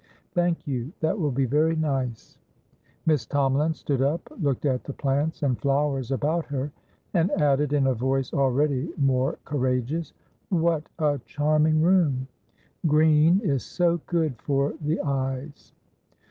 "Thank 0.31 0.65
you; 0.67 0.91
that 1.01 1.19
will 1.19 1.29
be 1.29 1.45
very 1.45 1.75
nice." 1.75 2.39
Miss 3.05 3.27
Tomalin 3.27 3.75
stood 3.75 4.01
up, 4.01 4.27
looked 4.41 4.65
at 4.65 4.83
the 4.83 4.93
plants 4.93 5.43
and 5.43 5.59
flowers 5.61 6.09
about 6.09 6.45
her, 6.47 6.71
and 7.13 7.29
added 7.39 7.71
in 7.71 7.85
a 7.85 7.93
voice 7.93 8.33
already 8.33 8.89
more 8.97 9.37
courageous: 9.45 10.13
"What 10.49 10.89
a 10.97 11.19
charming 11.25 11.83
room! 11.83 12.27
Green 12.87 13.41
is 13.41 13.63
so 13.63 14.01
good 14.07 14.41
for 14.41 14.73
the 14.81 14.99
eyes." 15.01 15.71